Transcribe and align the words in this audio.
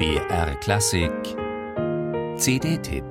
BR 0.00 0.54
Klassik 0.60 1.12
CD-Tipp 2.38 3.04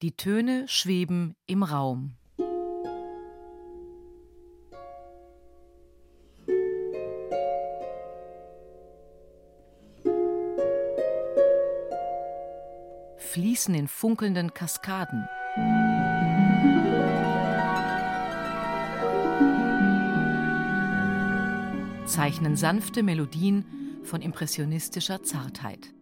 Die 0.00 0.16
Töne 0.16 0.66
schweben 0.68 1.36
im 1.46 1.62
Raum. 1.62 2.16
Fließen 13.18 13.74
in 13.74 13.88
funkelnden 13.88 14.54
Kaskaden. 14.54 15.28
Zeichnen 22.14 22.54
sanfte 22.54 23.02
Melodien 23.02 23.64
von 24.04 24.22
impressionistischer 24.22 25.24
Zartheit. 25.24 25.92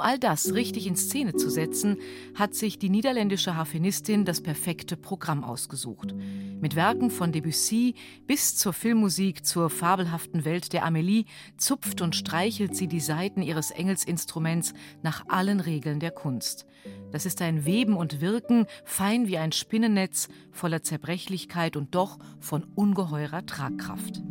Um 0.00 0.06
all 0.06 0.18
das 0.18 0.54
richtig 0.54 0.86
in 0.86 0.96
Szene 0.96 1.34
zu 1.34 1.50
setzen, 1.50 1.98
hat 2.34 2.54
sich 2.54 2.78
die 2.78 2.88
niederländische 2.88 3.54
Harfenistin 3.54 4.24
das 4.24 4.40
perfekte 4.40 4.96
Programm 4.96 5.44
ausgesucht. 5.44 6.14
Mit 6.58 6.74
Werken 6.74 7.10
von 7.10 7.32
Debussy 7.32 7.94
bis 8.26 8.56
zur 8.56 8.72
Filmmusik 8.72 9.44
zur 9.44 9.68
fabelhaften 9.68 10.46
Welt 10.46 10.72
der 10.72 10.86
Amélie 10.86 11.26
zupft 11.58 12.00
und 12.00 12.16
streichelt 12.16 12.74
sie 12.74 12.86
die 12.86 12.98
Saiten 12.98 13.42
ihres 13.42 13.72
Engelsinstruments 13.72 14.72
nach 15.02 15.26
allen 15.28 15.60
Regeln 15.60 16.00
der 16.00 16.12
Kunst. 16.12 16.64
Das 17.12 17.26
ist 17.26 17.42
ein 17.42 17.66
Weben 17.66 17.94
und 17.94 18.22
Wirken, 18.22 18.64
fein 18.86 19.28
wie 19.28 19.36
ein 19.36 19.52
Spinnennetz, 19.52 20.28
voller 20.50 20.82
Zerbrechlichkeit 20.82 21.76
und 21.76 21.94
doch 21.94 22.18
von 22.38 22.64
ungeheurer 22.74 23.44
Tragkraft. 23.44 24.22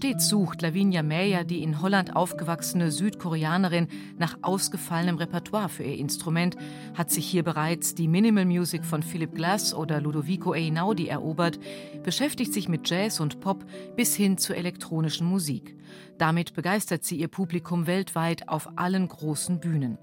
Stets 0.00 0.30
sucht 0.30 0.62
Lavinia 0.62 1.02
Meyer, 1.02 1.44
die 1.44 1.62
in 1.62 1.82
Holland 1.82 2.16
aufgewachsene 2.16 2.90
Südkoreanerin, 2.90 3.86
nach 4.16 4.38
ausgefallenem 4.40 5.18
Repertoire 5.18 5.68
für 5.68 5.82
ihr 5.82 5.98
Instrument, 5.98 6.56
hat 6.94 7.10
sich 7.10 7.26
hier 7.26 7.42
bereits 7.42 7.94
die 7.94 8.08
Minimal 8.08 8.46
Music 8.46 8.86
von 8.86 9.02
Philip 9.02 9.34
Glass 9.34 9.74
oder 9.74 10.00
Ludovico 10.00 10.52
Einaudi 10.52 11.08
erobert, 11.08 11.60
beschäftigt 12.02 12.54
sich 12.54 12.66
mit 12.66 12.88
Jazz 12.88 13.20
und 13.20 13.40
Pop 13.40 13.66
bis 13.94 14.16
hin 14.16 14.38
zur 14.38 14.56
elektronischen 14.56 15.26
Musik. 15.26 15.76
Damit 16.16 16.54
begeistert 16.54 17.04
sie 17.04 17.16
ihr 17.16 17.28
Publikum 17.28 17.86
weltweit 17.86 18.48
auf 18.48 18.70
allen 18.78 19.06
großen 19.06 19.60
Bühnen. 19.60 19.98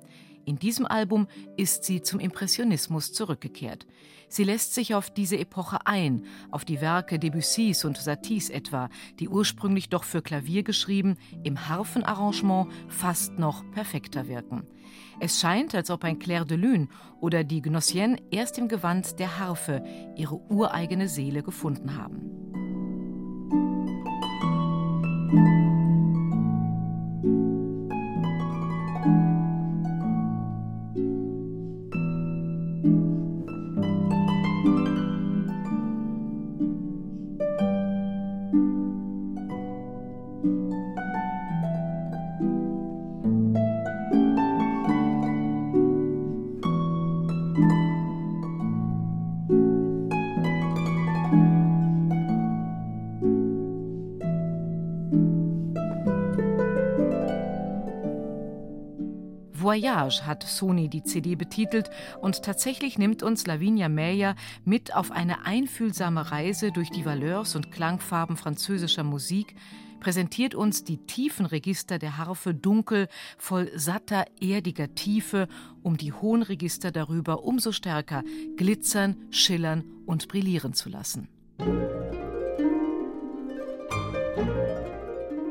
In 0.47 0.57
diesem 0.57 0.85
Album 0.85 1.27
ist 1.57 1.83
sie 1.83 2.01
zum 2.01 2.21
Impressionismus 2.21 3.11
zurückgekehrt. 3.11 3.85
Sie 4.29 4.45
lässt 4.45 4.73
sich 4.73 4.95
auf 4.95 5.09
diese 5.09 5.37
Epoche 5.37 5.85
ein, 5.85 6.23
auf 6.51 6.63
die 6.63 6.79
Werke 6.79 7.19
Debussys 7.19 7.83
und 7.83 7.97
Saties 7.97 8.49
etwa, 8.49 8.89
die 9.19 9.27
ursprünglich 9.27 9.89
doch 9.89 10.05
für 10.05 10.21
Klavier 10.21 10.63
geschrieben, 10.63 11.17
im 11.43 11.67
Harfenarrangement 11.67 12.71
fast 12.87 13.37
noch 13.37 13.69
perfekter 13.71 14.29
wirken. 14.29 14.65
Es 15.19 15.37
scheint, 15.37 15.75
als 15.75 15.91
ob 15.91 16.05
ein 16.05 16.17
Clair 16.17 16.45
de 16.45 16.55
Lune 16.55 16.87
oder 17.19 17.43
die 17.43 17.61
Gnossienne 17.61 18.15
erst 18.31 18.57
im 18.57 18.69
Gewand 18.69 19.19
der 19.19 19.39
Harfe 19.39 19.83
ihre 20.15 20.39
ureigene 20.49 21.09
Seele 21.09 21.43
gefunden 21.43 21.97
haben. 21.97 22.37
thank 47.57 47.71
you 47.71 47.86
Voyage 59.67 60.25
hat 60.25 60.43
Sony 60.43 60.87
die 60.87 61.03
CD 61.03 61.35
betitelt 61.35 61.89
und 62.21 62.41
tatsächlich 62.41 62.97
nimmt 62.97 63.21
uns 63.21 63.45
Lavinia 63.45 63.89
Meyer 63.89 64.37
mit 64.63 64.95
auf 64.95 65.11
eine 65.11 65.45
einfühlsame 65.45 66.31
Reise 66.31 66.71
durch 66.71 66.89
die 66.89 67.03
Valeurs 67.03 67.53
und 67.53 67.69
Klangfarben 67.69 68.37
französischer 68.37 69.03
Musik, 69.03 69.55
präsentiert 69.99 70.55
uns 70.55 70.85
die 70.85 71.05
tiefen 71.05 71.45
Register 71.45 71.99
der 71.99 72.17
Harfe 72.17 72.53
dunkel, 72.53 73.09
voll 73.37 73.69
satter, 73.75 74.23
erdiger 74.39 74.95
Tiefe, 74.95 75.49
um 75.83 75.97
die 75.97 76.13
hohen 76.13 76.43
Register 76.43 76.93
darüber 76.93 77.43
umso 77.43 77.73
stärker 77.73 78.23
glitzern, 78.55 79.17
schillern 79.31 79.83
und 80.05 80.29
brillieren 80.29 80.75
zu 80.75 80.87
lassen. 80.87 81.27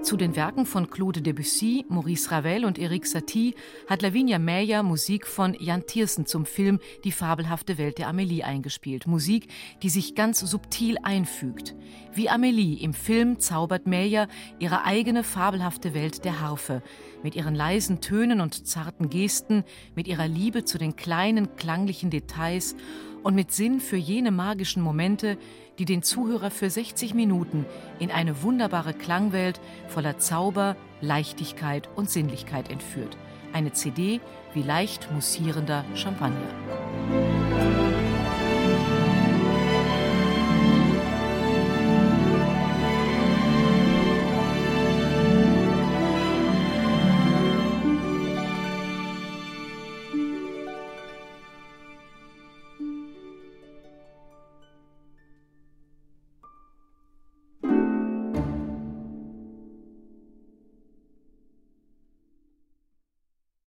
Zu 0.06 0.16
den 0.16 0.36
Werken 0.36 0.66
von 0.66 0.88
Claude 0.88 1.20
Debussy, 1.20 1.84
Maurice 1.88 2.30
Ravel 2.30 2.64
und 2.64 2.78
Eric 2.78 3.08
Satie 3.08 3.56
hat 3.88 4.02
Lavinia 4.02 4.38
Meyer 4.38 4.84
Musik 4.84 5.26
von 5.26 5.52
Jan 5.58 5.84
Tiersen 5.84 6.26
zum 6.26 6.46
Film 6.46 6.78
Die 7.02 7.10
fabelhafte 7.10 7.76
Welt 7.76 7.98
der 7.98 8.06
Amelie 8.06 8.44
eingespielt. 8.44 9.08
Musik, 9.08 9.48
die 9.82 9.88
sich 9.88 10.14
ganz 10.14 10.38
subtil 10.38 10.96
einfügt. 11.02 11.74
Wie 12.14 12.30
Amelie 12.30 12.80
im 12.80 12.94
Film 12.94 13.40
zaubert 13.40 13.88
Meyer 13.88 14.28
ihre 14.60 14.84
eigene 14.84 15.24
fabelhafte 15.24 15.92
Welt 15.92 16.24
der 16.24 16.40
Harfe. 16.40 16.84
Mit 17.24 17.34
ihren 17.34 17.56
leisen 17.56 18.00
Tönen 18.00 18.40
und 18.40 18.64
zarten 18.64 19.10
Gesten, 19.10 19.64
mit 19.96 20.06
ihrer 20.06 20.28
Liebe 20.28 20.64
zu 20.64 20.78
den 20.78 20.94
kleinen 20.94 21.56
klanglichen 21.56 22.10
Details 22.10 22.76
und 23.26 23.34
mit 23.34 23.50
Sinn 23.50 23.80
für 23.80 23.96
jene 23.96 24.30
magischen 24.30 24.80
Momente, 24.80 25.36
die 25.80 25.84
den 25.84 26.04
Zuhörer 26.04 26.52
für 26.52 26.70
60 26.70 27.12
Minuten 27.12 27.66
in 27.98 28.12
eine 28.12 28.44
wunderbare 28.44 28.94
Klangwelt 28.94 29.60
voller 29.88 30.18
Zauber, 30.18 30.76
Leichtigkeit 31.00 31.88
und 31.96 32.08
Sinnlichkeit 32.08 32.70
entführt. 32.70 33.16
Eine 33.52 33.72
CD 33.72 34.20
wie 34.54 34.62
leicht 34.62 35.10
mussierender 35.10 35.84
Champagner. 35.96 37.85